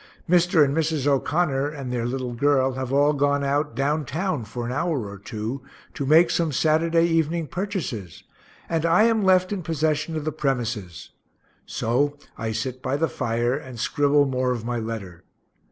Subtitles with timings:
[0.27, 0.65] Mr.
[0.65, 1.05] and Mrs.
[1.05, 5.19] O'Connor and their little girl have all gone out "down town" for an hour or
[5.19, 5.61] two,
[5.93, 8.23] to make some Saturday evening purchases,
[8.67, 11.11] and I am left in possession of the premises
[11.67, 15.23] so I sit by the fire, and scribble more of my letter.